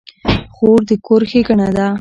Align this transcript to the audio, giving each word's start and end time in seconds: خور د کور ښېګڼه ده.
خور 0.55 0.79
د 0.87 0.89
کور 1.05 1.21
ښېګڼه 1.29 1.67
ده. 1.77 1.87